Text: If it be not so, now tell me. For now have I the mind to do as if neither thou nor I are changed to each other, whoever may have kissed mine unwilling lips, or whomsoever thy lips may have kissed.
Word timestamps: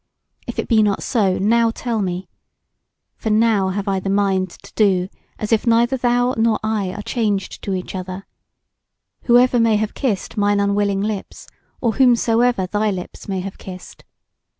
If 0.47 0.57
it 0.57 0.67
be 0.67 0.81
not 0.81 1.03
so, 1.03 1.37
now 1.37 1.69
tell 1.69 2.01
me. 2.01 2.27
For 3.17 3.29
now 3.29 3.69
have 3.69 3.87
I 3.87 3.99
the 3.99 4.09
mind 4.09 4.49
to 4.49 4.73
do 4.73 5.09
as 5.37 5.51
if 5.51 5.67
neither 5.67 5.95
thou 5.95 6.33
nor 6.39 6.59
I 6.63 6.91
are 6.93 7.03
changed 7.03 7.61
to 7.61 7.75
each 7.75 7.93
other, 7.93 8.25
whoever 9.25 9.59
may 9.59 9.75
have 9.75 9.93
kissed 9.93 10.37
mine 10.37 10.59
unwilling 10.59 11.01
lips, 11.01 11.45
or 11.81 11.97
whomsoever 11.97 12.65
thy 12.65 12.89
lips 12.89 13.27
may 13.29 13.41
have 13.41 13.59
kissed. 13.59 14.03